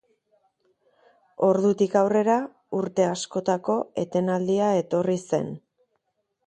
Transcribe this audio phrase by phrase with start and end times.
[1.47, 2.39] Ordutik aurrera
[2.79, 5.55] urte askotako etenaldia etorri zen.